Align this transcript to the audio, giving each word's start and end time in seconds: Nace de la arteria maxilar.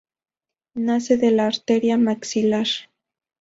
Nace 0.73 1.15
de 1.17 1.29
la 1.29 1.45
arteria 1.45 1.99
maxilar. 1.99 2.65